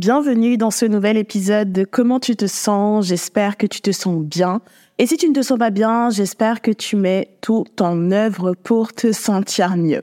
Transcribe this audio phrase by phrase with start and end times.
[0.00, 3.04] Bienvenue dans ce nouvel épisode de Comment tu te sens?
[3.04, 4.62] J'espère que tu te sens bien.
[4.96, 8.54] Et si tu ne te sens pas bien, j'espère que tu mets tout en œuvre
[8.54, 10.00] pour te sentir mieux.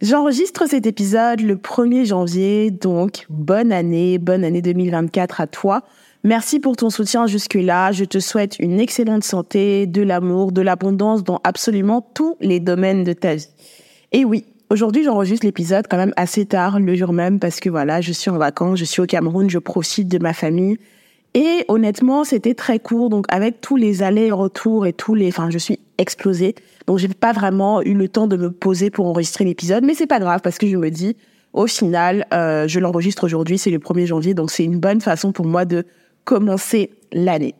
[0.00, 5.82] J'enregistre cet épisode le 1er janvier, donc bonne année, bonne année 2024 à toi.
[6.22, 7.92] Merci pour ton soutien jusque-là.
[7.92, 13.04] Je te souhaite une excellente santé, de l'amour, de l'abondance dans absolument tous les domaines
[13.04, 13.48] de ta vie.
[14.10, 18.00] Et oui, Aujourd'hui, j'enregistre l'épisode quand même assez tard, le jour même, parce que voilà,
[18.00, 20.78] je suis en vacances, je suis au Cameroun, je profite de ma famille.
[21.34, 25.58] Et honnêtement, c'était très court, donc avec tous les allers-retours et tous les, enfin, je
[25.58, 26.54] suis explosée.
[26.86, 30.06] Donc, j'ai pas vraiment eu le temps de me poser pour enregistrer l'épisode, mais c'est
[30.06, 31.16] pas grave parce que je me dis,
[31.52, 35.32] au final, euh, je l'enregistre aujourd'hui, c'est le 1er janvier, donc c'est une bonne façon
[35.32, 35.84] pour moi de
[36.24, 37.54] commencer l'année.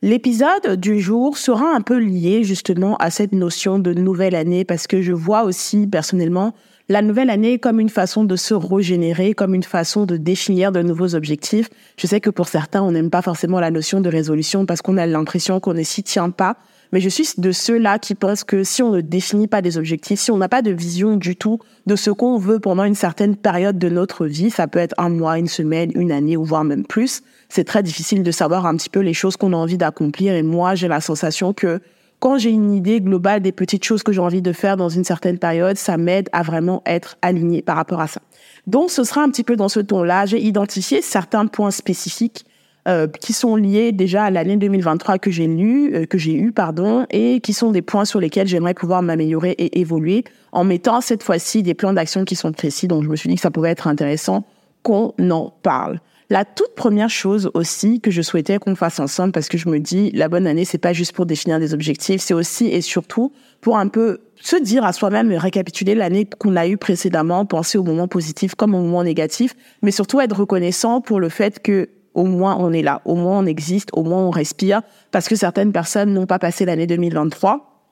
[0.00, 4.86] L'épisode du jour sera un peu lié justement à cette notion de nouvelle année parce
[4.86, 6.54] que je vois aussi personnellement
[6.88, 10.82] la nouvelle année comme une façon de se régénérer, comme une façon de définir de
[10.82, 11.68] nouveaux objectifs.
[11.96, 14.98] Je sais que pour certains, on n'aime pas forcément la notion de résolution parce qu'on
[14.98, 16.58] a l'impression qu'on ne s'y tient pas.
[16.92, 20.20] Mais je suis de ceux-là qui pensent que si on ne définit pas des objectifs,
[20.20, 23.36] si on n'a pas de vision du tout de ce qu'on veut pendant une certaine
[23.36, 26.64] période de notre vie, ça peut être un mois, une semaine, une année ou voire
[26.64, 29.78] même plus, c'est très difficile de savoir un petit peu les choses qu'on a envie
[29.78, 30.34] d'accomplir.
[30.34, 31.80] Et moi, j'ai la sensation que
[32.20, 35.04] quand j'ai une idée globale des petites choses que j'ai envie de faire dans une
[35.04, 38.20] certaine période, ça m'aide à vraiment être aligné par rapport à ça.
[38.66, 40.26] Donc, ce sera un petit peu dans ce ton-là.
[40.26, 42.44] J'ai identifié certains points spécifiques
[42.88, 46.52] euh, qui sont liés déjà à l'année 2023 que j'ai lu, euh, que j'ai eu,
[46.52, 51.02] pardon, et qui sont des points sur lesquels j'aimerais pouvoir m'améliorer et évoluer en mettant
[51.02, 52.88] cette fois-ci des plans d'action qui sont précis.
[52.88, 54.44] Donc, je me suis dit que ça pourrait être intéressant
[54.82, 56.00] qu'on en parle.
[56.30, 59.80] La toute première chose aussi que je souhaitais qu'on fasse ensemble, parce que je me
[59.80, 63.32] dis, la bonne année, c'est pas juste pour définir des objectifs, c'est aussi et surtout
[63.60, 67.82] pour un peu se dire à soi-même, récapituler l'année qu'on a eue précédemment, penser aux
[67.82, 71.88] moments positifs comme aux moments négatifs, mais surtout être reconnaissant pour le fait que
[72.18, 75.36] au moins on est là, au moins on existe, au moins on respire, parce que
[75.36, 77.84] certaines personnes n'ont pas passé l'année 2023.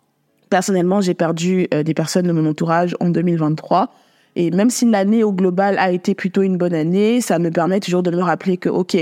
[0.50, 3.88] Personnellement, j'ai perdu euh, des personnes de mon entourage en 2023.
[4.34, 7.80] Et même si l'année au global a été plutôt une bonne année, ça me permet
[7.80, 8.96] toujours de me rappeler que, OK,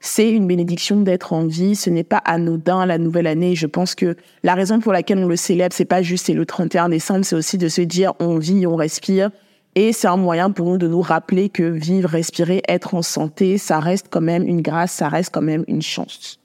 [0.00, 1.74] c'est une bénédiction d'être en vie.
[1.74, 3.56] Ce n'est pas anodin la nouvelle année.
[3.56, 6.88] Je pense que la raison pour laquelle on le célèbre, c'est pas juste le 31
[6.88, 9.30] décembre, c'est aussi de se dire on vit, on respire,
[9.74, 13.58] et c'est un moyen pour nous de nous rappeler que vivre, respirer, être en santé,
[13.58, 16.40] ça reste quand même une grâce, ça reste quand même une chance.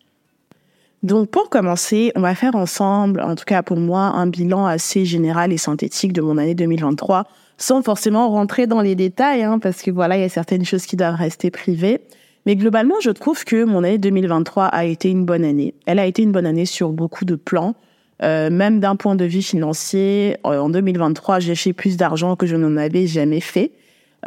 [1.03, 5.03] Donc pour commencer, on va faire ensemble, en tout cas pour moi, un bilan assez
[5.03, 7.25] général et synthétique de mon année 2023,
[7.57, 10.85] sans forcément rentrer dans les détails, hein, parce que voilà, il y a certaines choses
[10.85, 12.01] qui doivent rester privées.
[12.45, 15.73] Mais globalement, je trouve que mon année 2023 a été une bonne année.
[15.85, 17.75] Elle a été une bonne année sur beaucoup de plans.
[18.21, 22.45] Euh, même d'un point de vue financier, euh, en 2023, j'ai fait plus d'argent que
[22.45, 23.71] je n'en avais jamais fait.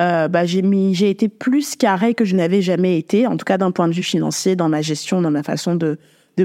[0.00, 3.44] Euh, bah, j'ai mis, j'ai été plus carré que je n'avais jamais été, en tout
[3.44, 5.98] cas d'un point de vue financier, dans ma gestion, dans ma façon de,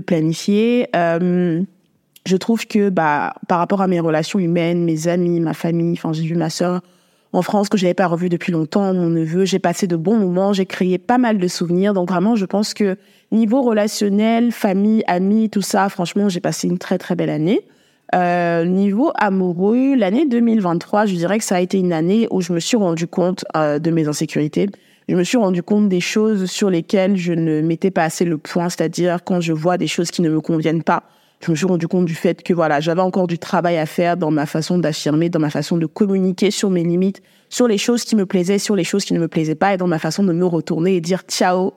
[0.05, 0.87] planifier.
[0.93, 6.13] Je trouve que bah, par rapport à mes relations humaines, mes amis, ma famille, enfin
[6.13, 6.81] j'ai vu ma sœur
[7.33, 10.51] en France que j'avais pas revu depuis longtemps, mon neveu, j'ai passé de bons moments,
[10.51, 11.93] j'ai créé pas mal de souvenirs.
[11.93, 12.97] Donc vraiment, je pense que
[13.31, 17.61] niveau relationnel, famille, amis, tout ça, franchement, j'ai passé une très très belle année.
[18.13, 22.51] Euh, niveau amoureux, l'année 2023, je dirais que ça a été une année où je
[22.51, 24.69] me suis rendu compte euh, de mes insécurités.
[25.07, 28.37] Je me suis rendu compte des choses sur lesquelles je ne mettais pas assez le
[28.37, 31.03] point, c'est-à-dire quand je vois des choses qui ne me conviennent pas,
[31.43, 34.15] je me suis rendu compte du fait que voilà, j'avais encore du travail à faire
[34.15, 38.03] dans ma façon d'affirmer, dans ma façon de communiquer sur mes limites, sur les choses
[38.03, 40.23] qui me plaisaient, sur les choses qui ne me plaisaient pas, et dans ma façon
[40.23, 41.73] de me retourner et dire ciao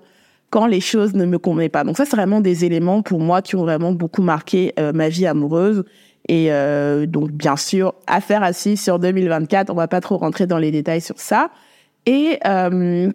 [0.51, 1.83] quand les choses ne me convenaient pas.
[1.83, 5.09] Donc ça, c'est vraiment des éléments pour moi qui ont vraiment beaucoup marqué euh, ma
[5.09, 5.85] vie amoureuse.
[6.29, 10.59] Et euh, donc, bien sûr, affaire assise sur 2024, on va pas trop rentrer dans
[10.59, 11.51] les détails sur ça.
[12.07, 13.11] Et euh,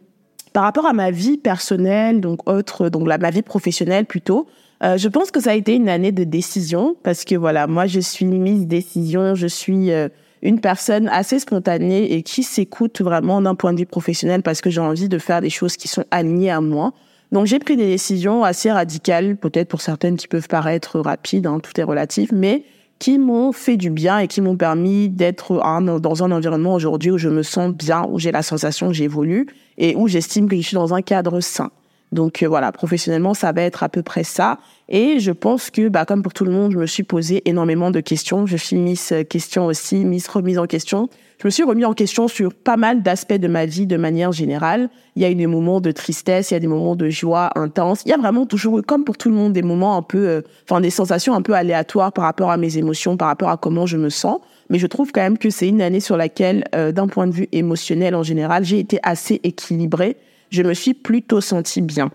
[0.51, 4.47] par rapport à ma vie personnelle, donc autre, donc la, ma vie professionnelle plutôt,
[4.81, 7.85] Euh, je pense que ça a été une année de décision parce que voilà, moi
[7.85, 10.07] je suis mise décision, je suis euh,
[10.41, 14.69] une personne assez spontanée et qui s'écoute vraiment d'un point de vue professionnel parce que
[14.69, 16.93] j'ai envie de faire des choses qui sont alignées à moi.
[17.33, 21.59] Donc j'ai pris des décisions assez radicales, peut-être pour certaines qui peuvent paraître rapides, hein,
[21.61, 22.63] tout est relatif, mais
[22.99, 25.61] qui m'ont fait du bien et qui m'ont permis d'être
[25.99, 29.47] dans un environnement aujourd'hui où je me sens bien, où j'ai la sensation que j'évolue
[29.77, 31.71] et où j'estime que je suis dans un cadre sain.
[32.11, 34.57] Donc euh, voilà, professionnellement, ça va être à peu près ça.
[34.87, 37.91] Et je pense que, bah, comme pour tout le monde, je me suis posé énormément
[37.91, 38.45] de questions.
[38.47, 41.09] Je suis Miss euh, Question aussi, Miss Remise en question.
[41.41, 44.33] Je me suis remis en question sur pas mal d'aspects de ma vie de manière
[44.33, 44.89] générale.
[45.15, 47.51] Il y a eu des moments de tristesse, il y a des moments de joie
[47.55, 48.01] intense.
[48.05, 50.41] Il y a vraiment toujours, comme pour tout le monde, des moments un peu, euh,
[50.69, 53.85] enfin des sensations un peu aléatoires par rapport à mes émotions, par rapport à comment
[53.85, 54.39] je me sens.
[54.69, 57.47] Mais je trouve quand même que c'est une année sur laquelle, d'un point de vue
[57.51, 60.15] émotionnel en général, j'ai été assez équilibrée
[60.49, 62.11] je me suis plutôt sentie bien.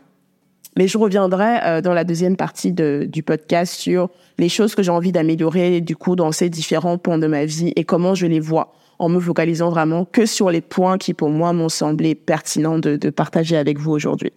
[0.77, 4.83] Mais je reviendrai euh, dans la deuxième partie de, du podcast sur les choses que
[4.83, 8.27] j'ai envie d'améliorer du coup dans ces différents points de ma vie et comment je
[8.27, 12.15] les vois en me focalisant vraiment que sur les points qui pour moi m'ont semblé
[12.15, 14.33] pertinents de, de partager avec vous aujourd'hui.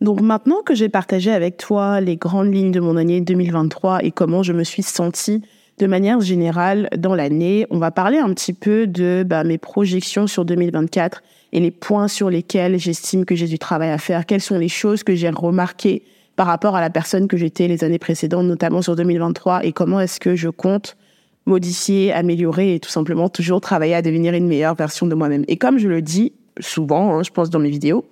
[0.00, 4.10] Donc maintenant que j'ai partagé avec toi les grandes lignes de mon année 2023 et
[4.10, 5.42] comment je me suis sentie
[5.78, 10.26] de manière générale dans l'année, on va parler un petit peu de bah, mes projections
[10.26, 11.22] sur 2024
[11.52, 14.68] et les points sur lesquels j'estime que j'ai du travail à faire, quelles sont les
[14.68, 16.02] choses que j'ai remarquées
[16.36, 20.00] par rapport à la personne que j'étais les années précédentes, notamment sur 2023, et comment
[20.00, 20.96] est-ce que je compte
[21.46, 25.44] modifier, améliorer et tout simplement toujours travailler à devenir une meilleure version de moi-même.
[25.46, 28.04] Et comme je le dis souvent, hein, je pense dans mes vidéos,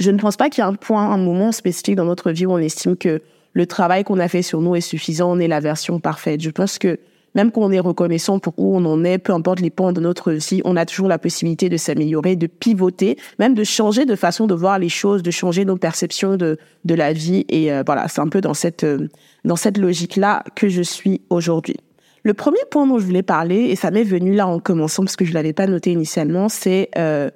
[0.00, 2.46] je ne pense pas qu'il y a un point, un moment spécifique dans notre vie
[2.46, 3.20] où on estime que
[3.52, 6.40] le travail qu'on a fait sur nous est suffisant, on est la version parfaite.
[6.40, 6.98] Je pense que
[7.34, 10.00] même quand on est reconnaissant pour où on en est, peu importe les points de
[10.00, 14.16] notre vie, on a toujours la possibilité de s'améliorer, de pivoter, même de changer de
[14.16, 17.44] façon de voir les choses, de changer nos perceptions de, de la vie.
[17.48, 19.08] Et euh, voilà, c'est un peu dans cette, euh,
[19.44, 21.76] dans cette logique-là que je suis aujourd'hui.
[22.22, 25.16] Le premier point dont je voulais parler, et ça m'est venu là en commençant parce
[25.16, 27.30] que je l'avais pas noté initialement, c'est euh,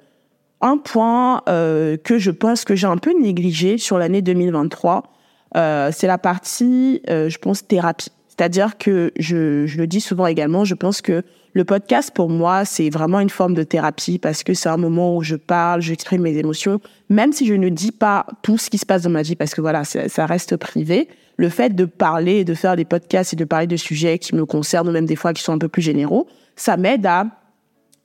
[0.61, 5.03] un point que je pense que j'ai un peu négligé sur l'année 2023.
[5.55, 8.11] C'est la partie, je pense, thérapie.
[8.27, 11.23] C'est-à-dire que je, je, le dis souvent également, je pense que
[11.53, 15.17] le podcast pour moi, c'est vraiment une forme de thérapie parce que c'est un moment
[15.17, 16.79] où je parle, j'exprime mes émotions,
[17.09, 19.55] même si je ne dis pas tout ce qui se passe dans ma vie parce
[19.55, 21.07] que voilà, ça reste privé.
[21.35, 24.45] Le fait de parler, de faire des podcasts et de parler de sujets qui me
[24.45, 27.25] concernent ou même des fois qui sont un peu plus généraux, ça m'aide à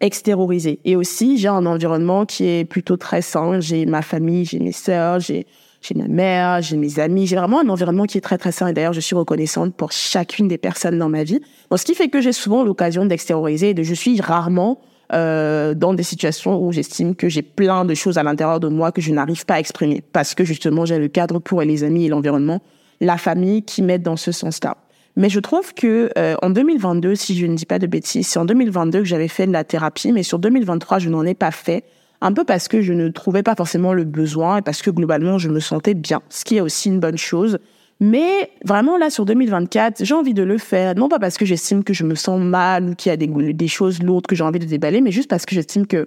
[0.00, 0.80] extérioriser.
[0.86, 3.60] Et aussi, j'ai un environnement qui est plutôt très sain.
[3.60, 5.46] J'ai ma famille, j'ai mes sœurs, j'ai
[5.82, 8.68] j'ai ma mère, j'ai mes amis, j'ai vraiment un environnement qui est très très sain.
[8.68, 11.40] Et d'ailleurs je suis reconnaissante pour chacune des personnes dans ma vie.
[11.70, 14.80] Bon, ce qui fait que j'ai souvent l'occasion d'extérioriser et de je suis rarement
[15.12, 18.92] euh, dans des situations où j'estime que j'ai plein de choses à l'intérieur de moi
[18.92, 20.02] que je n'arrive pas à exprimer.
[20.12, 22.62] Parce que justement j'ai le cadre pour les amis et l'environnement,
[23.00, 24.76] la famille qui m'aident dans ce sens-là.
[25.16, 28.38] Mais je trouve que euh, en 2022, si je ne dis pas de bêtises, c'est
[28.38, 31.50] en 2022 que j'avais fait de la thérapie, mais sur 2023 je n'en ai pas
[31.50, 31.84] fait
[32.22, 35.38] un peu parce que je ne trouvais pas forcément le besoin et parce que globalement
[35.38, 37.58] je me sentais bien, ce qui est aussi une bonne chose.
[38.00, 41.84] Mais vraiment là sur 2024, j'ai envie de le faire, non pas parce que j'estime
[41.84, 44.60] que je me sens mal ou qu'il y a des, choses lourdes que j'ai envie
[44.60, 46.06] de déballer, mais juste parce que j'estime que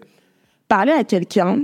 [0.70, 1.64] parler à quelqu'un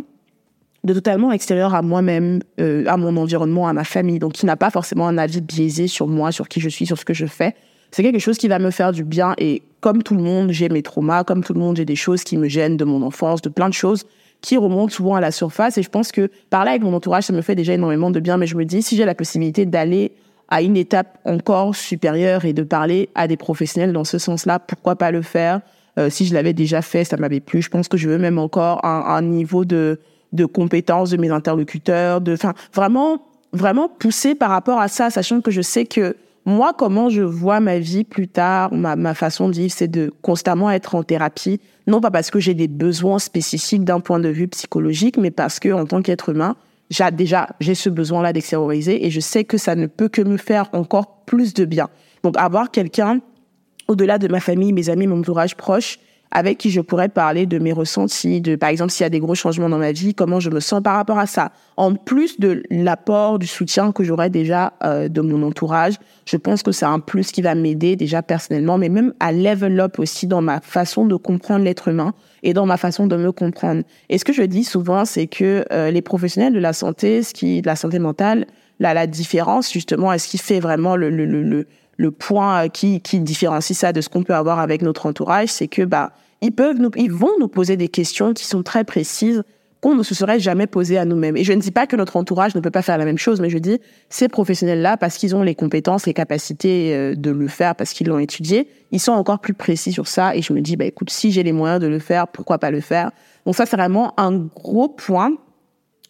[0.83, 4.57] de totalement extérieur à moi-même, euh, à mon environnement, à ma famille, donc qui n'a
[4.57, 7.25] pas forcément un avis biaisé sur moi, sur qui je suis, sur ce que je
[7.25, 7.55] fais,
[7.91, 9.33] c'est quelque chose qui va me faire du bien.
[9.37, 12.23] Et comme tout le monde, j'ai mes traumas, comme tout le monde, j'ai des choses
[12.23, 14.05] qui me gênent de mon enfance, de plein de choses
[14.41, 15.77] qui remonte souvent à la surface.
[15.77, 18.37] Et je pense que parler avec mon entourage, ça me fait déjà énormément de bien.
[18.37, 20.13] Mais je me dis, si j'ai la possibilité d'aller
[20.49, 24.95] à une étape encore supérieure et de parler à des professionnels dans ce sens-là, pourquoi
[24.95, 25.61] pas le faire?
[25.97, 27.61] Euh, Si je l'avais déjà fait, ça m'avait plu.
[27.61, 29.99] Je pense que je veux même encore un, un niveau de,
[30.33, 33.21] de compétence de mes interlocuteurs, de, enfin, vraiment,
[33.53, 37.59] vraiment pousser par rapport à ça, sachant que je sais que moi, comment je vois
[37.59, 41.59] ma vie plus tard, ma, ma façon de vivre, c'est de constamment être en thérapie.
[41.87, 45.59] Non pas parce que j'ai des besoins spécifiques d'un point de vue psychologique, mais parce
[45.59, 46.55] que en tant qu'être humain,
[46.89, 50.37] j'ai déjà j'ai ce besoin-là d'extérioriser et je sais que ça ne peut que me
[50.37, 51.89] faire encore plus de bien.
[52.23, 53.19] Donc avoir quelqu'un
[53.87, 55.99] au-delà de ma famille, mes amis, mon entourage proche,
[56.31, 59.19] avec qui je pourrais parler de mes ressentis, de par exemple s'il y a des
[59.19, 61.51] gros changements dans ma vie, comment je me sens par rapport à ça.
[61.77, 65.95] En plus de l'apport, du soutien que j'aurais déjà euh, de mon entourage,
[66.25, 69.79] je pense que c'est un plus qui va m'aider déjà personnellement, mais même à level
[69.79, 73.31] up aussi dans ma façon de comprendre l'être humain et dans ma façon de me
[73.31, 73.83] comprendre.
[74.09, 77.33] Et ce que je dis souvent, c'est que euh, les professionnels de la santé, ce
[77.33, 78.47] qui de la santé mentale,
[78.79, 81.67] là, la différence justement, est-ce qui fait vraiment le, le, le le
[82.09, 85.83] point qui, qui différencie ça de ce qu'on peut avoir avec notre entourage, c'est que
[85.83, 89.43] bah ils peuvent nous, ils vont nous poser des questions qui sont très précises
[89.81, 91.35] qu'on ne se serait jamais posé à nous-mêmes.
[91.35, 93.41] Et je ne dis pas que notre entourage ne peut pas faire la même chose,
[93.41, 93.79] mais je dis
[94.09, 98.07] ces professionnels-là, parce qu'ils ont les compétences, les capacités euh, de le faire, parce qu'ils
[98.07, 100.35] l'ont étudié, ils sont encore plus précis sur ça.
[100.35, 102.69] Et je me dis, bah écoute, si j'ai les moyens de le faire, pourquoi pas
[102.69, 103.11] le faire?
[103.45, 105.31] Donc ça, c'est vraiment un gros point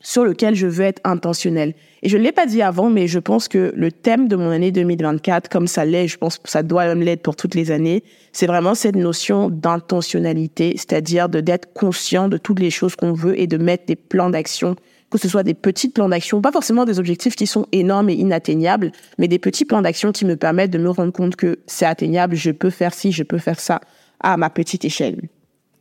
[0.01, 1.73] sur lequel je veux être intentionnel.
[2.03, 4.49] Et je ne l'ai pas dit avant, mais je pense que le thème de mon
[4.49, 8.03] année 2024, comme ça l'est, je pense que ça doit l'être pour toutes les années,
[8.31, 13.39] c'est vraiment cette notion d'intentionnalité, c'est-à-dire de d'être conscient de toutes les choses qu'on veut
[13.39, 14.75] et de mettre des plans d'action,
[15.11, 18.13] que ce soit des petits plans d'action, pas forcément des objectifs qui sont énormes et
[18.13, 21.85] inatteignables, mais des petits plans d'action qui me permettent de me rendre compte que c'est
[21.85, 23.81] atteignable, je peux faire ci, je peux faire ça
[24.21, 25.21] à ma petite échelle.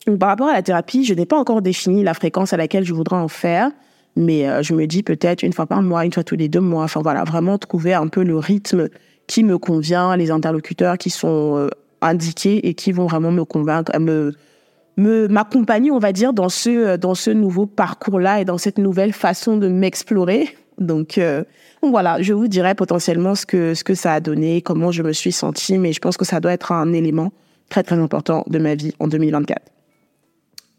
[0.07, 2.85] Donc, par rapport à la thérapie, je n'ai pas encore défini la fréquence à laquelle
[2.85, 3.71] je voudrais en faire
[4.17, 6.61] mais euh, je me dis peut-être une fois par mois, une fois tous les deux
[6.61, 6.85] mois.
[6.85, 8.89] Enfin voilà, vraiment trouver un peu le rythme
[9.27, 11.69] qui me convient, les interlocuteurs qui sont euh,
[12.01, 14.33] indiqués et qui vont vraiment me convaincre, me
[14.97, 19.13] m'accompagner, on va dire, dans ce euh, dans ce nouveau parcours-là et dans cette nouvelle
[19.13, 20.49] façon de m'explorer.
[20.79, 21.21] Donc,
[21.83, 25.13] voilà, je vous dirai potentiellement ce que ce que ça a donné, comment je me
[25.13, 27.33] suis sentie, mais je pense que ça doit être un élément
[27.69, 29.61] très très important de ma vie en 2024.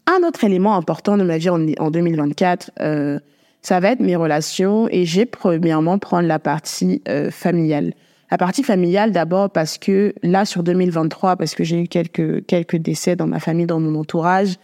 [0.06, 3.20] Un autre élément important de ma vie en, en 2024, euh,
[3.62, 7.94] ça va être mes relations et j'ai premièrement prendre la partie euh, familiale.
[8.30, 12.76] La partie familiale d'abord parce que là sur 2023, parce que j'ai eu quelques quelques
[12.76, 14.56] décès dans ma famille, dans mon entourage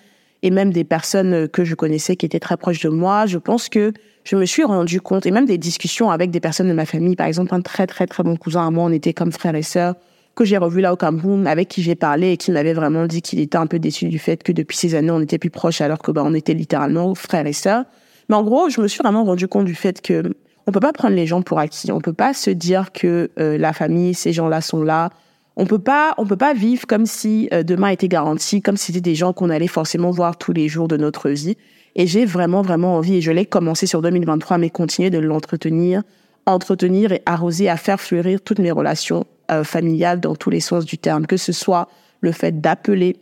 [0.42, 3.68] et même des personnes que je connaissais qui étaient très proches de moi, je pense
[3.68, 3.92] que
[4.24, 7.14] je me suis rendu compte et même des discussions avec des personnes de ma famille,
[7.14, 9.62] par exemple un très très très bon cousin à moi, on était comme frères et
[9.62, 9.94] sœurs
[10.38, 13.22] que j'ai revu là au Cameroun, avec qui j'ai parlé et qui m'avait vraiment dit
[13.22, 15.80] qu'il était un peu déçu du fait que depuis ces années, on était plus proches
[15.80, 17.84] alors que bah, on était littéralement frères et sœurs.
[18.28, 20.32] Mais en gros, je me suis vraiment rendu compte du fait que
[20.68, 21.90] on peut pas prendre les gens pour acquis.
[21.90, 25.10] On peut pas se dire que euh, la famille, ces gens-là sont là.
[25.56, 28.92] On peut pas, on peut pas vivre comme si euh, demain était garanti, comme si
[28.92, 31.56] c'était des gens qu'on allait forcément voir tous les jours de notre vie.
[31.96, 36.02] Et j'ai vraiment, vraiment envie, et je l'ai commencé sur 2023, mais continuer de l'entretenir,
[36.46, 40.84] entretenir et arroser, à faire fleurir toutes mes relations euh, familiale dans tous les sens
[40.84, 41.88] du terme, que ce soit
[42.20, 43.16] le fait d'appeler,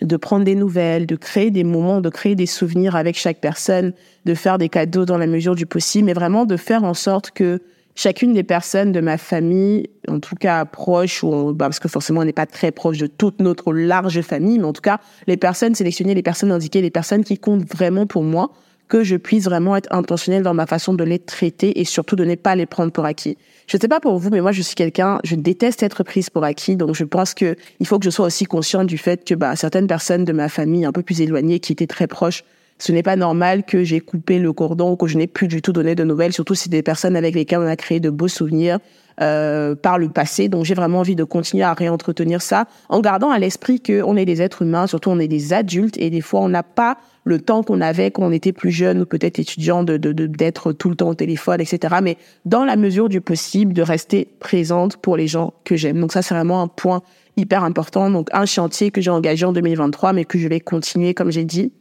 [0.00, 3.92] de prendre des nouvelles, de créer des moments, de créer des souvenirs avec chaque personne,
[4.24, 7.30] de faire des cadeaux dans la mesure du possible, mais vraiment de faire en sorte
[7.30, 7.60] que
[7.94, 12.20] chacune des personnes de ma famille, en tout cas proches, ou bah parce que forcément
[12.20, 15.36] on n'est pas très proche de toute notre large famille, mais en tout cas les
[15.36, 18.52] personnes sélectionnées, les personnes indiquées, les personnes qui comptent vraiment pour moi,
[18.92, 22.26] que je puisse vraiment être intentionnelle dans ma façon de les traiter et surtout de
[22.26, 23.38] ne pas les prendre pour acquis.
[23.66, 26.44] Je sais pas pour vous, mais moi, je suis quelqu'un, je déteste être prise pour
[26.44, 26.76] acquis.
[26.76, 29.56] Donc, je pense que il faut que je sois aussi consciente du fait que, bah,
[29.56, 32.44] certaines personnes de ma famille un peu plus éloignées, qui étaient très proches,
[32.78, 35.72] ce n'est pas normal que j'ai coupé le cordon, que je n'ai plus du tout
[35.72, 38.78] donné de nouvelles, surtout si des personnes avec lesquelles on a créé de beaux souvenirs
[39.22, 40.50] euh, par le passé.
[40.50, 44.24] Donc j'ai vraiment envie de continuer à réentretenir ça en gardant à l'esprit qu'on est
[44.26, 47.40] des êtres humains, surtout on est des adultes et des fois on n'a pas le
[47.40, 50.96] temps qu'on avait quand on était plus jeune ou peut-être étudiant de d'être tout le
[50.96, 51.96] temps au téléphone, etc.
[52.02, 56.00] Mais dans la mesure du possible, de rester présente pour les gens que j'aime.
[56.00, 57.02] Donc ça, c'est vraiment un point
[57.36, 58.10] hyper important.
[58.10, 61.44] Donc un chantier que j'ai engagé en 2023, mais que je vais continuer, comme j'ai
[61.44, 61.72] dit,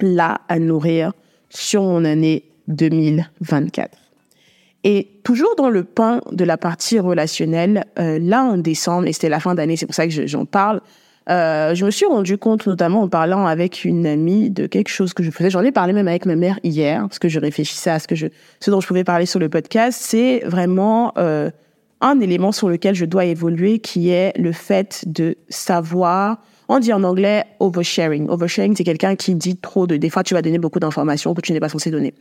[0.00, 1.12] là à nourrir
[1.48, 3.96] sur mon année 2024.
[4.82, 9.28] Et toujours dans le pan de la partie relationnelle, euh, là en décembre, et c'était
[9.28, 10.80] la fin d'année, c'est pour ça que j'en parle,
[11.30, 15.14] euh, je me suis rendu compte, notamment en parlant avec une amie, de quelque chose
[15.14, 15.50] que je faisais.
[15.50, 18.16] J'en ai parlé même avec ma mère hier, parce que je réfléchissais à ce que
[18.16, 18.26] je,
[18.58, 20.00] ce dont je pouvais parler sur le podcast.
[20.02, 21.50] C'est vraiment euh,
[22.00, 26.38] un élément sur lequel je dois évoluer, qui est le fait de savoir.
[26.68, 28.28] On dit en anglais oversharing.
[28.28, 29.96] Oversharing, c'est quelqu'un qui dit trop de.
[29.96, 32.12] Des fois, tu vas donner beaucoup d'informations que tu n'es pas censé donner.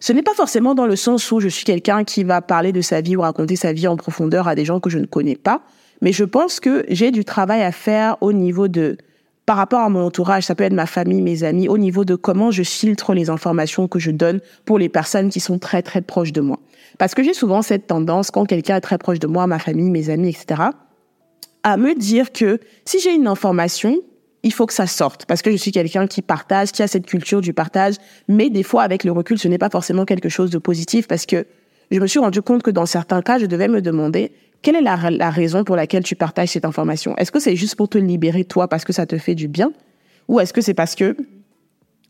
[0.00, 2.80] Ce n'est pas forcément dans le sens où je suis quelqu'un qui va parler de
[2.80, 5.36] sa vie ou raconter sa vie en profondeur à des gens que je ne connais
[5.36, 5.62] pas.
[6.04, 8.98] Mais je pense que j'ai du travail à faire au niveau de,
[9.46, 12.14] par rapport à mon entourage, ça peut être ma famille, mes amis, au niveau de
[12.14, 16.02] comment je filtre les informations que je donne pour les personnes qui sont très très
[16.02, 16.58] proches de moi.
[16.98, 19.88] Parce que j'ai souvent cette tendance, quand quelqu'un est très proche de moi, ma famille,
[19.88, 20.60] mes amis, etc.,
[21.62, 23.96] à me dire que si j'ai une information,
[24.42, 27.06] il faut que ça sorte parce que je suis quelqu'un qui partage, qui a cette
[27.06, 27.94] culture du partage,
[28.28, 31.24] mais des fois avec le recul, ce n'est pas forcément quelque chose de positif parce
[31.24, 31.46] que
[31.90, 34.32] je me suis rendu compte que dans certains cas, je devais me demander
[34.64, 37.14] quelle est la, raison pour laquelle tu partages cette information?
[37.18, 39.70] Est-ce que c'est juste pour te libérer toi parce que ça te fait du bien?
[40.26, 41.16] Ou est-ce que c'est parce que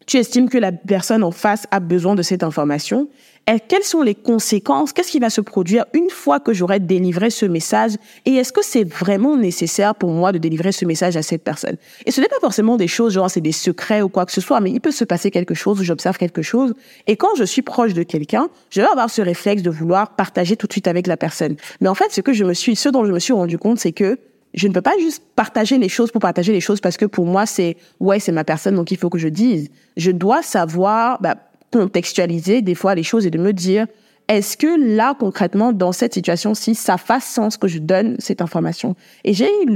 [0.07, 3.09] tu estimes que la personne en face a besoin de cette information?
[3.47, 4.95] Et quelles sont les conséquences?
[4.95, 7.93] Qu'est-ce qui va se produire une fois que j'aurai délivré ce message?
[8.25, 11.77] Et est-ce que c'est vraiment nécessaire pour moi de délivrer ce message à cette personne?
[12.07, 14.41] Et ce n'est pas forcément des choses, genre c'est des secrets ou quoi que ce
[14.41, 16.75] soit, mais il peut se passer quelque chose j'observe quelque chose.
[17.07, 20.57] Et quand je suis proche de quelqu'un, je vais avoir ce réflexe de vouloir partager
[20.57, 21.57] tout de suite avec la personne.
[21.81, 23.79] Mais en fait, ce que je me suis, ce dont je me suis rendu compte,
[23.79, 24.19] c'est que
[24.55, 27.27] je ne peux pas juste partager les choses pour partager les choses parce que pour
[27.27, 29.69] moi, c'est, ouais, c'est ma personne, donc il faut que je dise.
[29.97, 31.37] Je dois savoir, bah,
[31.73, 33.87] contextualiser des fois les choses et de me dire,
[34.29, 38.97] est-ce que là, concrètement, dans cette situation-ci, ça fasse sens que je donne cette information?
[39.25, 39.67] Et j'ai eu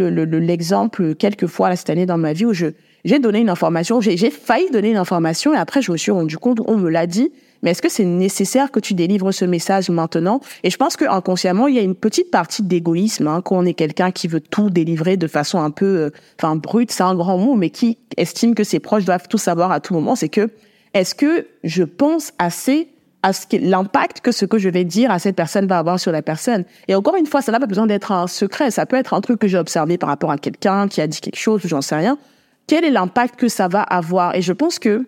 [0.40, 2.68] l'exemple le, quelques fois cette année dans ma vie où je,
[3.04, 6.38] j'ai donné une information, j'ai failli donner une information et après je me suis rendu
[6.38, 7.30] compte, on me l'a dit,
[7.62, 10.40] mais est-ce que c'est nécessaire que tu délivres ce message maintenant?
[10.62, 13.64] Et je pense que inconsciemment, il y a une petite partie d'égoïsme hein, quand on
[13.64, 16.10] est quelqu'un qui veut tout délivrer de façon un peu, euh,
[16.40, 19.72] enfin brute, c'est un grand mot, mais qui estime que ses proches doivent tout savoir
[19.72, 20.14] à tout moment.
[20.14, 20.50] C'est que
[20.94, 22.88] est-ce que je pense assez
[23.22, 25.98] à ce que l'impact que ce que je vais dire à cette personne va avoir
[25.98, 26.64] sur la personne?
[26.86, 28.70] Et encore une fois, ça n'a pas besoin d'être un secret.
[28.70, 31.20] Ça peut être un truc que j'ai observé par rapport à quelqu'un qui a dit
[31.20, 32.18] quelque chose, j'en sais rien.
[32.66, 34.34] Quel est l'impact que ça va avoir?
[34.34, 35.06] Et je pense que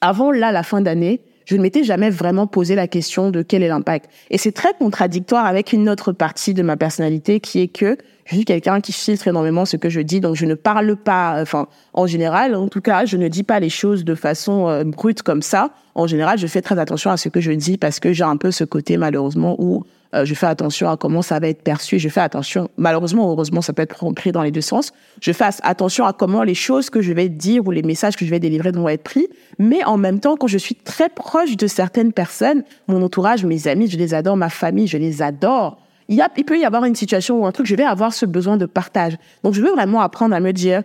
[0.00, 3.62] avant là la fin d'année, je ne m'étais jamais vraiment posé la question de quel
[3.62, 4.10] est l'impact.
[4.30, 8.34] Et c'est très contradictoire avec une autre partie de ma personnalité qui est que je
[8.34, 11.66] suis quelqu'un qui filtre énormément ce que je dis, donc je ne parle pas, enfin,
[11.94, 15.22] en général, en tout cas, je ne dis pas les choses de façon euh, brute
[15.22, 15.70] comme ça.
[15.94, 18.36] En général, je fais très attention à ce que je dis parce que j'ai un
[18.36, 21.98] peu ce côté, malheureusement, où euh, je fais attention à comment ça va être perçu.
[21.98, 24.92] Je fais attention, malheureusement, heureusement, ça peut être compris dans les deux sens.
[25.20, 28.24] Je fais attention à comment les choses que je vais dire ou les messages que
[28.24, 29.28] je vais délivrer vont être pris.
[29.58, 33.68] Mais en même temps, quand je suis très proche de certaines personnes, mon entourage, mes
[33.68, 35.78] amis, je les adore, ma famille, je les adore.
[36.08, 38.14] Il, y a, il peut y avoir une situation ou un truc, je vais avoir
[38.14, 39.18] ce besoin de partage.
[39.42, 40.82] Donc, je veux vraiment apprendre à me dire,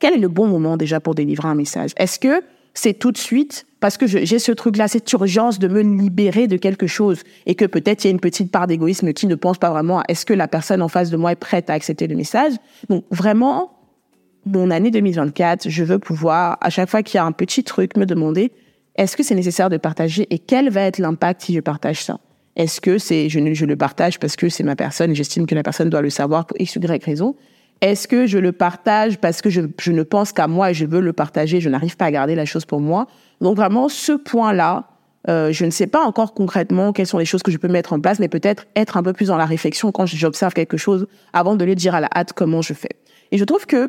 [0.00, 1.92] quel est le bon moment déjà pour délivrer un message?
[1.96, 2.42] Est-ce que
[2.74, 6.56] c'est tout de suite parce que j'ai ce truc-là, cette urgence de me libérer de
[6.56, 7.20] quelque chose.
[7.44, 10.00] Et que peut-être il y a une petite part d'égoïsme qui ne pense pas vraiment
[10.00, 12.54] à est-ce que la personne en face de moi est prête à accepter le message.
[12.88, 13.76] Donc vraiment,
[14.46, 17.98] mon année 2024, je veux pouvoir, à chaque fois qu'il y a un petit truc,
[17.98, 18.52] me demander
[18.96, 22.20] est-ce que c'est nécessaire de partager et quel va être l'impact si je partage ça?
[22.56, 25.62] Est-ce que c'est je, le partage parce que c'est ma personne et j'estime que la
[25.62, 27.36] personne doit le savoir pour X ou Y raison?
[27.82, 31.00] Est-ce que je le partage parce que je ne pense qu'à moi et je veux
[31.00, 33.08] le partager, je n'arrive pas à garder la chose pour moi?
[33.40, 34.88] Donc vraiment, ce point-là,
[35.28, 37.92] euh, je ne sais pas encore concrètement quelles sont les choses que je peux mettre
[37.92, 41.06] en place, mais peut-être être un peu plus dans la réflexion quand j'observe quelque chose
[41.32, 42.96] avant de le dire à la hâte comment je fais.
[43.32, 43.88] Et je trouve que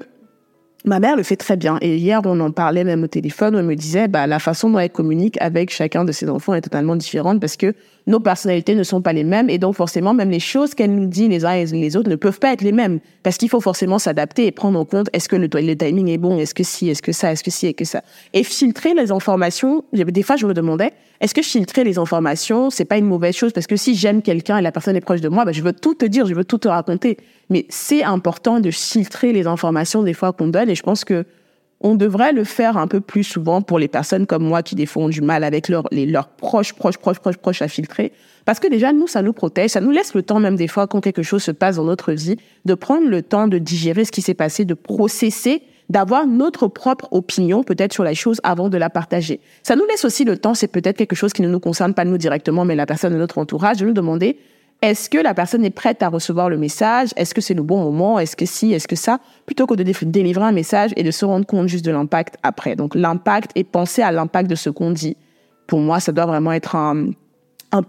[0.86, 1.80] Ma mère le fait très bien.
[1.82, 4.78] Et hier, on en parlait même au téléphone, elle me disait, bah, la façon dont
[4.78, 7.74] elle communique avec chacun de ses enfants est totalement différente parce que
[8.08, 9.50] nos personnalités ne sont pas les mêmes.
[9.50, 12.16] Et donc, forcément, même les choses qu'elle nous dit les uns et les autres ne
[12.16, 13.00] peuvent pas être les mêmes.
[13.24, 16.38] Parce qu'il faut forcément s'adapter et prendre en compte, est-ce que le, timing est bon?
[16.38, 16.90] Est-ce que si?
[16.90, 17.32] Est-ce que ça?
[17.32, 17.68] Est-ce que si?
[17.68, 18.04] Et que ça?
[18.34, 19.84] Et filtrer les informations.
[19.94, 20.92] Des fois, je me demandais,
[21.22, 23.54] est-ce que filtrer les informations, c'est pas une mauvaise chose?
[23.54, 25.74] Parce que si j'aime quelqu'un et la personne est proche de moi, bah, je veux
[25.74, 27.18] tout te dire, je veux tout te raconter.
[27.50, 31.26] Mais c'est important de filtrer les informations des fois qu'on donne et je pense que
[31.86, 34.88] on devrait le faire un peu plus souvent pour les personnes comme moi qui des
[35.10, 38.12] du mal avec leurs les, leurs proches, proches, proches, proches, proches à filtrer.
[38.44, 40.88] Parce que déjà, nous, ça nous protège, ça nous laisse le temps même des fois
[40.88, 44.12] quand quelque chose se passe dans notre vie, de prendre le temps de digérer ce
[44.12, 48.78] qui s'est passé, de processer, d'avoir notre propre opinion peut-être sur la chose avant de
[48.80, 49.40] la partager.
[49.62, 52.04] Ça nous laisse aussi le temps, c'est peut-être quelque chose qui ne nous concerne pas
[52.04, 54.40] nous directement, mais la personne de notre entourage, de nous demander
[54.82, 57.10] est-ce que la personne est prête à recevoir le message?
[57.16, 58.20] Est-ce que c'est le bon moment?
[58.20, 58.74] Est-ce que si?
[58.74, 59.20] Est-ce que ça?
[59.46, 62.76] Plutôt que de délivrer un message et de se rendre compte juste de l'impact après.
[62.76, 65.18] Donc l'impact et penser à l'impact de ce qu'on dit.
[65.66, 67.08] Pour moi, ça doit vraiment être un,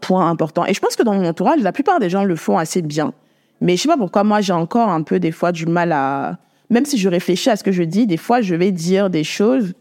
[0.00, 0.66] point important.
[0.66, 3.12] Et je pense que dans mon entourage, la plupart des gens le font assez bien.
[3.60, 6.38] Mais je sais pas pourquoi moi j'ai encore un peu des fois du mal à...
[6.70, 9.22] Même si je réfléchis à ce que je dis, des fois je vais dire des
[9.22, 9.74] choses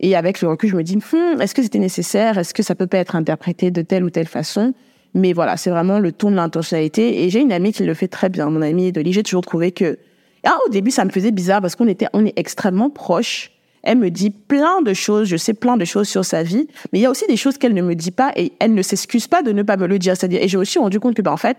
[0.00, 2.38] et avec le recul je me dis, hmm, est-ce que c'était nécessaire?
[2.38, 4.74] Est-ce que ça peut pas être interprété de telle ou telle façon?
[5.14, 7.22] Mais voilà, c'est vraiment le ton de l'intentionnalité.
[7.22, 8.48] Et j'ai une amie qui le fait très bien.
[8.48, 9.98] Mon amie Dolly, j'ai toujours trouvé que...
[10.44, 13.52] Ah, au début, ça me faisait bizarre parce qu'on était, on est extrêmement proches.
[13.82, 17.00] Elle me dit plein de choses, je sais plein de choses sur sa vie, mais
[17.00, 19.26] il y a aussi des choses qu'elle ne me dit pas et elle ne s'excuse
[19.26, 20.16] pas de ne pas me le dire.
[20.16, 21.58] C'est-à-dire, et j'ai aussi rendu compte que, ben, en fait,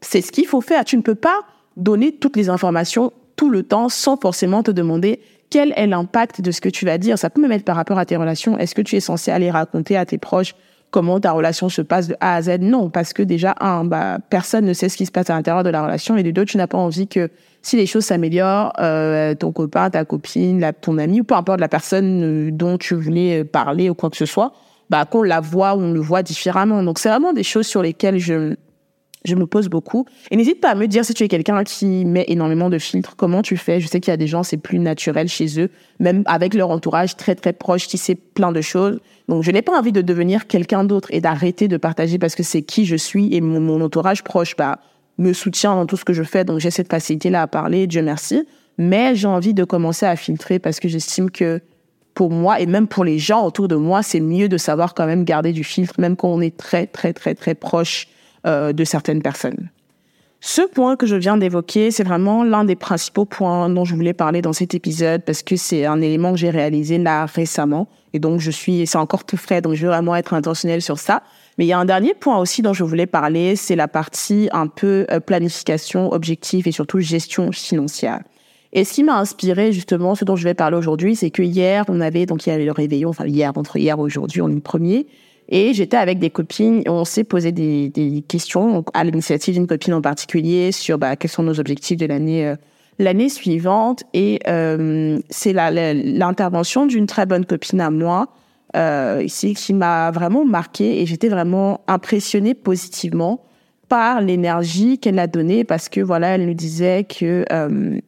[0.00, 0.84] c'est ce qu'il faut faire.
[0.84, 1.40] Tu ne peux pas
[1.76, 6.50] donner toutes les informations tout le temps sans forcément te demander quel est l'impact de
[6.50, 7.18] ce que tu vas dire.
[7.18, 8.58] Ça peut me mettre par rapport à tes relations.
[8.58, 10.54] Est-ce que tu es censé aller raconter à tes proches
[10.90, 12.58] comment ta relation se passe de A à Z.
[12.60, 15.64] Non, parce que déjà, un, bah, personne ne sait ce qui se passe à l'intérieur
[15.64, 17.30] de la relation, et de deux, tu n'as pas envie que
[17.62, 21.68] si les choses s'améliorent, euh, ton copain, ta copine, ton ami, ou peu importe la
[21.68, 24.52] personne euh, dont tu voulais parler ou quoi que ce soit,
[24.90, 26.82] bah, qu'on la voit ou on le voit différemment.
[26.82, 28.54] Donc, c'est vraiment des choses sur lesquelles je,
[29.24, 30.06] je me pose beaucoup.
[30.30, 33.16] Et n'hésite pas à me dire si tu es quelqu'un qui met énormément de filtres,
[33.16, 33.80] comment tu fais.
[33.80, 35.70] Je sais qu'il y a des gens, c'est plus naturel chez eux,
[36.00, 39.00] même avec leur entourage très très proche, qui sait plein de choses.
[39.28, 42.42] Donc je n'ai pas envie de devenir quelqu'un d'autre et d'arrêter de partager parce que
[42.42, 44.78] c'est qui je suis et mon, entourage proche bah,
[45.18, 46.44] me soutient dans tout ce que je fais.
[46.44, 48.46] Donc j'ai cette facilité-là à parler, Dieu merci.
[48.78, 51.60] Mais j'ai envie de commencer à filtrer parce que j'estime que
[52.14, 55.06] pour moi et même pour les gens autour de moi, c'est mieux de savoir quand
[55.06, 58.08] même garder du filtre, même quand on est très très très très proche
[58.46, 59.68] euh, de certaines personnes.
[60.40, 64.12] Ce point que je viens d'évoquer, c'est vraiment l'un des principaux points dont je voulais
[64.12, 67.88] parler dans cet épisode parce que c'est un élément que j'ai réalisé là récemment.
[68.12, 70.98] Et donc, je suis, c'est encore tout frais, donc je veux vraiment être intentionnelle sur
[70.98, 71.24] ça.
[71.58, 74.48] Mais il y a un dernier point aussi dont je voulais parler, c'est la partie
[74.52, 78.20] un peu euh, planification, objectif et surtout gestion financière.
[78.72, 81.84] Et ce qui m'a inspiré justement, ce dont je vais parler aujourd'hui, c'est que hier,
[81.88, 84.48] on avait, donc il y avait le réveillon, enfin hier, entre hier et aujourd'hui, on
[84.48, 85.08] est le premier.
[85.48, 89.94] Et j'étais avec des copines on s'est posé des, des questions à l'initiative d'une copine
[89.94, 92.56] en particulier sur bah, quels sont nos objectifs de l'année euh,
[92.98, 94.04] l'année suivante.
[94.12, 98.28] Et euh, c'est l'intervention d'une très bonne copine à moi
[98.76, 103.44] euh, ici qui m'a vraiment marqué et j'étais vraiment impressionnée positivement
[103.88, 107.98] par l'énergie qu'elle a donnée parce que voilà, elle nous disait que euh,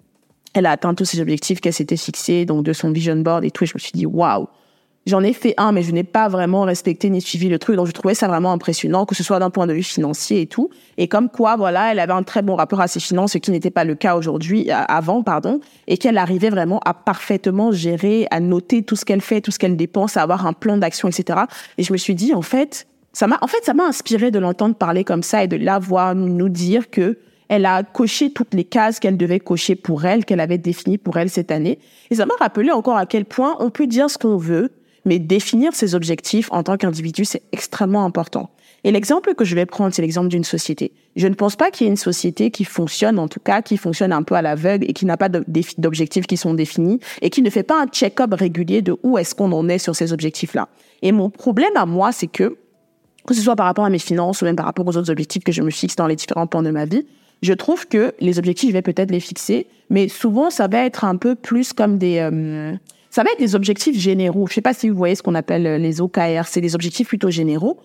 [0.53, 3.50] elle a atteint tous ses objectifs qu'elle s'était fixés, donc de son vision board et
[3.50, 3.64] tout.
[3.64, 4.48] Et je me suis dit waouh
[5.07, 7.77] J'en ai fait un, mais je n'ai pas vraiment respecté ni suivi le truc.
[7.77, 10.47] Donc, je trouvais ça vraiment impressionnant, que ce soit d'un point de vue financier et
[10.47, 10.69] tout.
[10.99, 13.51] Et comme quoi, voilà, elle avait un très bon rapport à ses finances, ce qui
[13.51, 18.27] n'était pas le cas aujourd'hui, euh, avant, pardon, et qu'elle arrivait vraiment à parfaitement gérer,
[18.31, 21.09] à noter tout ce qu'elle fait, tout ce qu'elle dépense, à avoir un plan d'action,
[21.09, 21.41] etc.
[21.79, 24.39] Et je me suis dit, en fait, ça m'a, en fait, ça m'a inspiré de
[24.39, 28.55] l'entendre parler comme ça et de la voir nous dire que elle a coché toutes
[28.55, 31.81] les cases qu'elle devait cocher pour elle, qu'elle avait définies pour elle cette année.
[32.11, 34.71] Et ça m'a rappelé encore à quel point on peut dire ce qu'on veut,
[35.05, 38.51] mais définir ses objectifs en tant qu'individu, c'est extrêmement important.
[38.85, 40.93] Et l'exemple que je vais prendre, c'est l'exemple d'une société.
[41.17, 43.77] Je ne pense pas qu'il y ait une société qui fonctionne, en tout cas, qui
[43.77, 47.43] fonctionne un peu à l'aveugle et qui n'a pas d'objectifs qui sont définis et qui
[47.43, 50.69] ne fait pas un check-up régulier de où est-ce qu'on en est sur ces objectifs-là.
[51.03, 52.57] Et mon problème à moi, c'est que,
[53.27, 55.45] que ce soit par rapport à mes finances ou même par rapport aux autres objectifs
[55.45, 57.05] que je me fixe dans les différents plans de ma vie,
[57.43, 61.05] je trouve que les objectifs, je vais peut-être les fixer, mais souvent, ça va être
[61.05, 62.19] un peu plus comme des...
[62.19, 62.75] Euh,
[63.11, 64.46] ça va être des objectifs généraux.
[64.46, 66.46] Je ne sais pas si vous voyez ce qu'on appelle euh, les OKR.
[66.46, 67.79] C'est des objectifs plutôt généraux.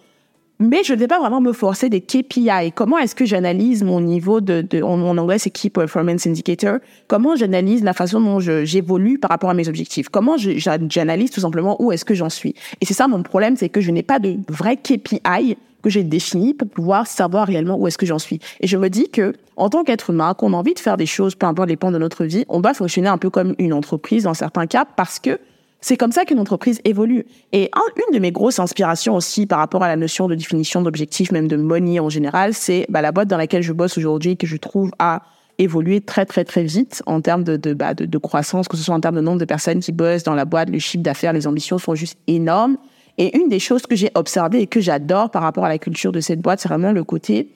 [0.60, 2.72] Mais je ne vais pas vraiment me forcer des KPI.
[2.74, 6.78] Comment est-ce que j'analyse mon niveau de, de en, anglais c'est Key Performance Indicator?
[7.08, 10.08] Comment j'analyse la façon dont j'évolue par rapport à mes objectifs?
[10.08, 12.56] Comment j'analyse tout simplement où est-ce que j'en suis?
[12.80, 16.04] Et c'est ça mon problème, c'est que je n'ai pas de vrai KPI que j'ai
[16.04, 18.40] défini pour pouvoir savoir réellement où est-ce que j'en suis.
[18.60, 21.06] Et je me dis que, en tant qu'être humain, qu'on a envie de faire des
[21.06, 23.72] choses, peu importe les points de notre vie, on doit fonctionner un peu comme une
[23.72, 25.40] entreprise dans certains cas parce que
[25.82, 27.28] c'est comme ça qu'une entreprise évolue.
[27.52, 31.32] Et une de mes grosses inspirations aussi par rapport à la notion de définition d'objectifs,
[31.32, 34.48] même de money en général, c'est bah, la boîte dans laquelle je bosse aujourd'hui que
[34.48, 35.22] je trouve a
[35.60, 38.96] évolué très très très vite en termes de, bah, de, de croissance, que ce soit
[38.96, 41.46] en termes de nombre de personnes qui bossent dans la boîte, le chiffre d'affaires, les
[41.46, 42.78] ambitions sont juste énormes.
[43.18, 46.12] Et une des choses que j'ai observées et que j'adore par rapport à la culture
[46.12, 47.50] de cette boîte, c'est vraiment le côté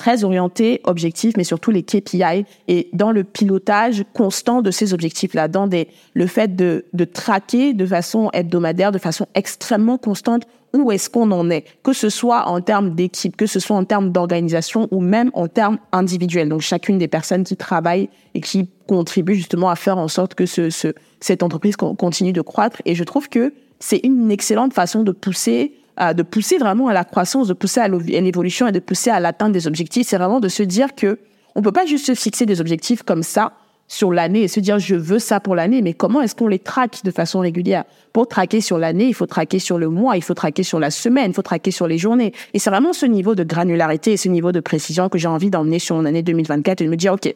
[0.00, 5.46] très orienté, objectif, mais surtout les KPI et dans le pilotage constant de ces objectifs-là,
[5.46, 10.90] dans des, le fait de, de traquer de façon hebdomadaire, de façon extrêmement constante où
[10.90, 14.10] est-ce qu'on en est, que ce soit en termes d'équipe, que ce soit en termes
[14.10, 16.48] d'organisation ou même en termes individuels.
[16.48, 20.46] Donc chacune des personnes qui travaillent et qui contribuent justement à faire en sorte que
[20.46, 22.80] ce, ce, cette entreprise continue de croître.
[22.86, 26.94] Et je trouve que c'est une excellente façon de pousser euh, de pousser vraiment à
[26.94, 30.06] la croissance, de pousser à l'évolution et de pousser à l'atteinte des objectifs.
[30.06, 31.18] C'est vraiment de se dire que
[31.54, 33.52] on peut pas juste se fixer des objectifs comme ça
[33.86, 36.60] sur l'année et se dire je veux ça pour l'année, mais comment est-ce qu'on les
[36.60, 37.84] traque de façon régulière?
[38.14, 40.90] Pour traquer sur l'année, il faut traquer sur le mois, il faut traquer sur la
[40.90, 42.32] semaine, il faut traquer sur les journées.
[42.54, 45.50] Et c'est vraiment ce niveau de granularité et ce niveau de précision que j'ai envie
[45.50, 47.34] d'emmener sur mon année 2024 et de me dire ok,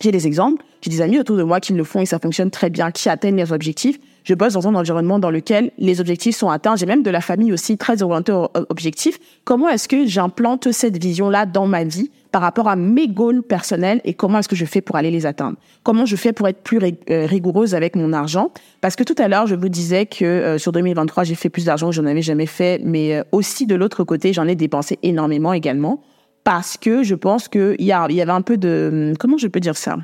[0.00, 2.50] j'ai des exemples, j'ai des amis autour de moi qui le font et ça fonctionne
[2.50, 6.36] très bien, qui atteignent leurs objectifs je bosse dans un environnement dans lequel les objectifs
[6.36, 6.74] sont atteints.
[6.74, 9.20] J'ai même de la famille aussi très orientée aux objectifs.
[9.44, 14.00] Comment est-ce que j'implante cette vision-là dans ma vie par rapport à mes goals personnels
[14.04, 15.56] et comment est-ce que je fais pour aller les atteindre?
[15.84, 18.50] Comment je fais pour être plus euh, rigoureuse avec mon argent?
[18.80, 21.66] Parce que tout à l'heure, je vous disais que euh, sur 2023, j'ai fait plus
[21.66, 24.98] d'argent que j'en avais jamais fait, mais euh, aussi de l'autre côté, j'en ai dépensé
[25.04, 26.02] énormément également
[26.42, 29.14] parce que je pense qu'il y, y avait un peu de...
[29.20, 29.96] Comment je peux dire ça?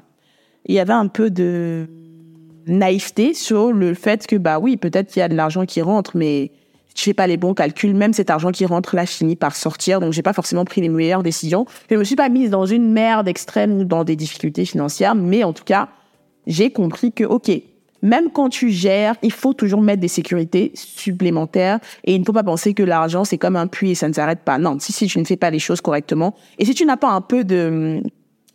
[0.66, 1.88] Il y avait un peu de
[2.66, 6.16] naïveté sur le fait que, bah oui, peut-être qu'il y a de l'argent qui rentre,
[6.16, 6.50] mais
[6.94, 7.94] je fais pas les bons calculs.
[7.94, 10.88] Même cet argent qui rentre là finit par sortir, donc j'ai pas forcément pris les
[10.88, 11.66] meilleures décisions.
[11.90, 15.44] Je me suis pas mise dans une merde extrême ou dans des difficultés financières, mais
[15.44, 15.88] en tout cas,
[16.46, 17.50] j'ai compris que, ok,
[18.02, 22.32] même quand tu gères, il faut toujours mettre des sécurités supplémentaires et il ne faut
[22.32, 24.58] pas penser que l'argent c'est comme un puits et ça ne s'arrête pas.
[24.58, 27.10] Non, si si tu ne fais pas les choses correctement et si tu n'as pas
[27.10, 28.02] un peu de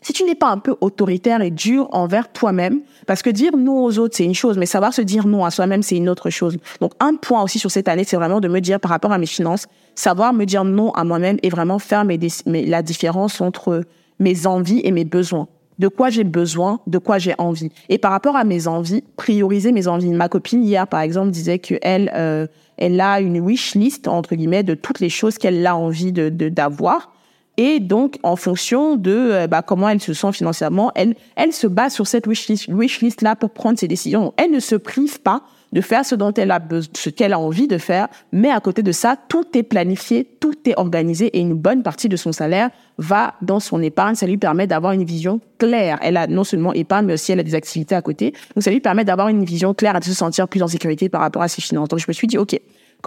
[0.08, 3.84] si tu n'es pas un peu autoritaire et dur envers toi-même, parce que dire non
[3.84, 6.30] aux autres, c'est une chose, mais savoir se dire non à soi-même, c'est une autre
[6.30, 6.58] chose.
[6.80, 9.18] Donc, un point aussi sur cette année, c'est vraiment de me dire par rapport à
[9.18, 12.06] mes finances, savoir me dire non à moi-même et vraiment faire
[12.46, 13.84] la différence entre
[14.20, 15.50] mes envies et mes besoins.
[15.78, 17.70] De quoi j'ai besoin, de quoi j'ai envie.
[17.90, 20.12] Et par rapport à mes envies, prioriser mes envies.
[20.12, 24.36] Ma copine hier, par exemple, disait que elle, euh, elle a une wish list entre
[24.36, 27.12] guillemets de toutes les choses qu'elle a envie de d'avoir
[27.58, 31.66] Et donc, en fonction de euh, bah, comment elle se sent financièrement, elle, elle se
[31.66, 34.34] base sur cette wishlist wish list là pour prendre ses décisions.
[34.38, 35.42] Elle ne se prive pas
[35.74, 36.62] de faire ce dont elle a
[36.94, 40.56] ce qu'elle a envie de faire, mais à côté de ça, tout est planifié, tout
[40.66, 44.16] est organisé et une bonne partie de son salaire va dans son épargne.
[44.16, 46.00] Ça lui permet d'avoir une vision claire.
[46.02, 48.34] Elle a non seulement épargne, mais aussi elle a des activités à côté.
[48.56, 51.10] Donc ça lui permet d'avoir une vision claire et de se sentir plus en sécurité
[51.10, 51.90] par rapport à ses finances.
[51.90, 52.58] Donc je me suis dit, OK,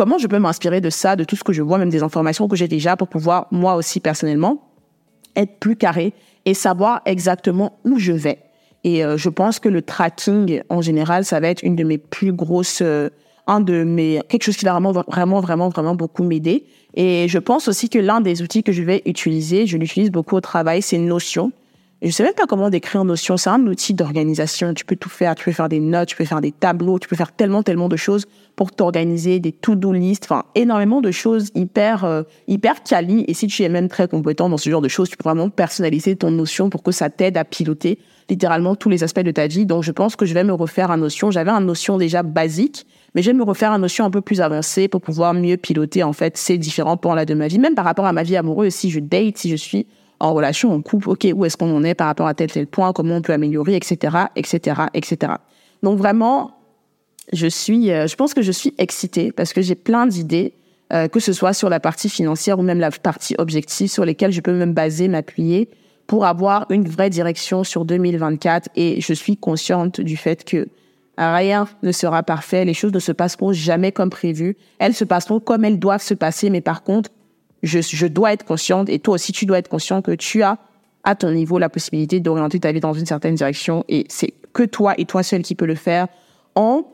[0.00, 2.48] comment je peux m'inspirer de ça, de tout ce que je vois, même des informations
[2.48, 4.62] que j'ai déjà pour pouvoir, moi aussi personnellement,
[5.36, 6.14] être plus carré
[6.46, 8.38] et savoir exactement où je vais.
[8.82, 11.98] Et euh, je pense que le tracking, en général, ça va être une de mes
[11.98, 13.10] plus grosses, euh,
[13.46, 16.64] un de mes, quelque chose qui va vraiment, vraiment, vraiment, vraiment beaucoup m'aider.
[16.94, 20.34] Et je pense aussi que l'un des outils que je vais utiliser, je l'utilise beaucoup
[20.34, 21.52] au travail, c'est Notion.
[22.02, 23.36] Je sais même pas comment décrire Notion.
[23.36, 24.72] C'est un outil d'organisation.
[24.72, 25.34] Tu peux tout faire.
[25.34, 27.88] Tu peux faire des notes, tu peux faire des tableaux, tu peux faire tellement, tellement
[27.88, 28.24] de choses
[28.56, 33.24] pour t'organiser, des to-do list, enfin, énormément de choses hyper, euh, hyper quali.
[33.28, 35.50] Et si tu es même très compétent dans ce genre de choses, tu peux vraiment
[35.50, 37.98] personnaliser ton Notion pour que ça t'aide à piloter
[38.30, 39.66] littéralement tous les aspects de ta vie.
[39.66, 41.30] Donc, je pense que je vais me refaire un Notion.
[41.30, 44.40] J'avais un Notion déjà basique, mais je vais me refaire un Notion un peu plus
[44.40, 47.58] avancé pour pouvoir mieux piloter, en fait, ces différents points-là de ma vie.
[47.58, 49.86] Même par rapport à ma vie amoureuse, si je date, si je suis
[50.20, 52.66] en relation, en couple, ok, où est-ce qu'on en est par rapport à tel tel
[52.66, 55.33] point, comment on peut améliorer, etc., etc., etc.
[55.83, 56.52] Donc vraiment,
[57.33, 60.52] je suis, euh, je pense que je suis excitée parce que j'ai plein d'idées,
[60.92, 64.33] euh, que ce soit sur la partie financière ou même la partie objective, sur lesquelles
[64.33, 65.70] je peux me baser, m'appuyer
[66.06, 68.68] pour avoir une vraie direction sur 2024.
[68.76, 70.68] Et je suis consciente du fait que
[71.16, 75.40] rien ne sera parfait, les choses ne se passeront jamais comme prévu, elles se passeront
[75.40, 77.11] comme elles doivent se passer, mais par contre,
[77.62, 80.58] je, dois être consciente, et toi aussi tu dois être conscient que tu as
[81.04, 84.62] à ton niveau la possibilité d'orienter ta vie dans une certaine direction, et c'est que
[84.62, 86.08] toi et toi seul qui peux le faire
[86.54, 86.84] en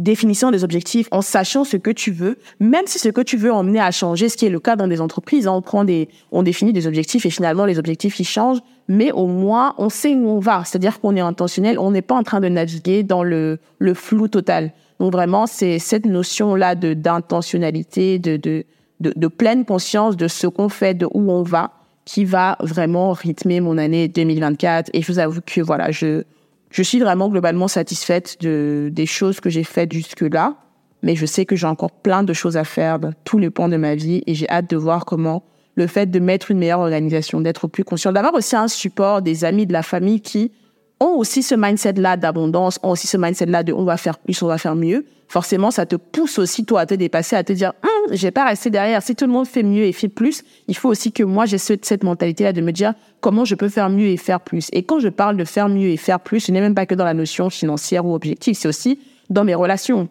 [0.00, 3.52] définissant des objectifs, en sachant ce que tu veux, même si ce que tu veux
[3.52, 6.08] emmener à changer, ce qui est le cas dans des entreprises, hein, on prend des,
[6.32, 10.14] on définit des objectifs et finalement les objectifs ils changent, mais au moins on sait
[10.14, 13.22] où on va, c'est-à-dire qu'on est intentionnel, on n'est pas en train de naviguer dans
[13.22, 14.72] le, le flou total.
[14.98, 18.64] Donc vraiment c'est cette notion là d'intentionnalité, de, de
[19.00, 21.72] de, pleine conscience de ce qu'on fait, de où on va,
[22.04, 24.90] qui va vraiment rythmer mon année 2024.
[24.92, 26.24] Et je vous avoue que voilà, je,
[26.70, 30.54] je suis vraiment globalement satisfaite de, des choses que j'ai faites jusque-là.
[31.02, 33.70] Mais je sais que j'ai encore plein de choses à faire dans tous les points
[33.70, 35.42] de ma vie et j'ai hâte de voir comment
[35.76, 39.44] le fait de mettre une meilleure organisation, d'être plus conscient, d'avoir aussi un support des
[39.44, 40.52] amis, de la famille qui
[41.00, 44.46] ont aussi ce mindset-là d'abondance, ont aussi ce mindset-là de on va faire plus, on
[44.46, 47.72] va faire mieux, forcément, ça te pousse aussi, toi, à te dépasser, à te dire,
[47.82, 49.02] hum, j'ai pas resté derrière.
[49.02, 51.58] Si tout le monde fait mieux et fait plus, il faut aussi que moi, j'ai
[51.58, 54.68] cette mentalité-là de me dire comment je peux faire mieux et faire plus.
[54.72, 56.94] Et quand je parle de faire mieux et faire plus, ce n'est même pas que
[56.94, 58.98] dans la notion financière ou objective, c'est aussi
[59.30, 60.08] dans mes relations.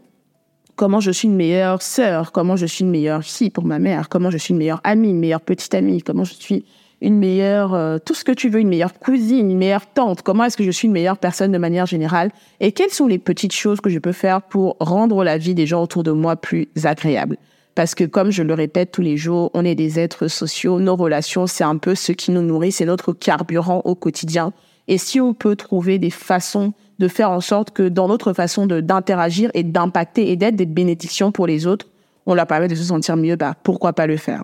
[0.75, 4.07] Comment je suis une meilleure sœur, comment je suis une meilleure fille pour ma mère,
[4.07, 6.63] comment je suis une meilleure amie, une meilleure petite amie, comment je suis
[7.01, 10.43] une meilleure, euh, tout ce que tu veux, une meilleure cousine, une meilleure tante, comment
[10.43, 12.31] est-ce que je suis une meilleure personne de manière générale?
[12.59, 15.65] Et quelles sont les petites choses que je peux faire pour rendre la vie des
[15.65, 17.37] gens autour de moi plus agréable?
[17.75, 20.97] Parce que comme je le répète tous les jours, on est des êtres sociaux, nos
[20.97, 24.51] relations, c'est un peu ce qui nous nourrit, c'est notre carburant au quotidien.
[24.89, 28.65] Et si on peut trouver des façons de faire en sorte que dans notre façon
[28.65, 31.87] d'interagir et d'impacter et d'être des bénédictions pour les autres,
[32.25, 34.43] on leur permet de se sentir mieux, bah, pourquoi pas le faire?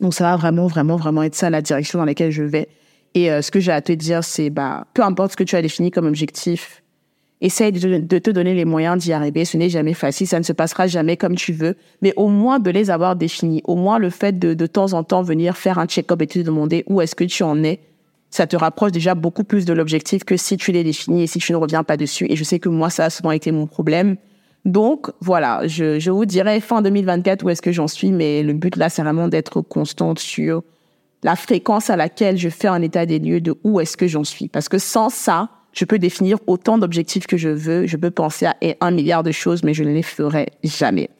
[0.00, 2.68] Donc ça va vraiment, vraiment, vraiment être ça la direction dans laquelle je vais.
[3.14, 5.56] Et euh, ce que j'ai à te dire, c'est bah, peu importe ce que tu
[5.56, 6.82] as défini comme objectif,
[7.40, 9.44] essaye de, de te donner les moyens d'y arriver.
[9.44, 12.58] Ce n'est jamais facile, ça ne se passera jamais comme tu veux, mais au moins
[12.58, 13.62] de les avoir définis.
[13.64, 16.38] Au moins le fait de de temps en temps venir faire un check-up et te
[16.38, 17.80] demander où est-ce que tu en es,
[18.30, 21.38] ça te rapproche déjà beaucoup plus de l'objectif que si tu l'es défini et si
[21.38, 22.26] tu ne reviens pas dessus.
[22.28, 24.16] Et je sais que moi, ça a souvent été mon problème.
[24.66, 28.52] Donc voilà, je, je vous dirai fin 2024 où est-ce que j'en suis, mais le
[28.52, 30.64] but là, c'est vraiment d'être constante sur
[31.22, 34.24] la fréquence à laquelle je fais un état des lieux de où est-ce que j'en
[34.24, 34.48] suis.
[34.48, 38.46] Parce que sans ça, je peux définir autant d'objectifs que je veux, je peux penser
[38.46, 41.10] à un milliard de choses, mais je ne les ferai jamais.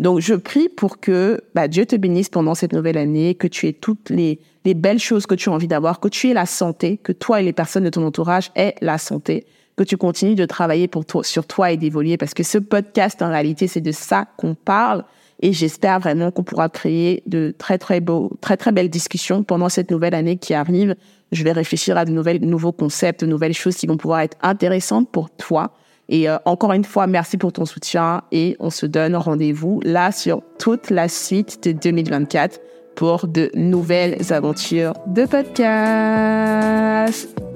[0.00, 3.68] Donc je prie pour que bah, Dieu te bénisse pendant cette nouvelle année, que tu
[3.68, 6.46] aies toutes les, les belles choses que tu as envie d'avoir, que tu aies la
[6.46, 9.46] santé, que toi et les personnes de ton entourage aient la santé,
[9.78, 13.22] que tu continues de travailler pour toi, sur toi et d'évoluer parce que ce podcast,
[13.22, 15.04] en réalité, c'est de ça qu'on parle.
[15.40, 19.68] Et j'espère vraiment qu'on pourra créer de très, très beaux, très, très belles discussions pendant
[19.68, 20.96] cette nouvelle année qui arrive.
[21.30, 24.36] Je vais réfléchir à de nouvelles, nouveaux concepts, de nouvelles choses qui vont pouvoir être
[24.42, 25.72] intéressantes pour toi.
[26.08, 30.10] Et euh, encore une fois, merci pour ton soutien et on se donne rendez-vous là
[30.10, 32.60] sur toute la suite de 2024
[32.96, 37.47] pour de nouvelles aventures de podcast.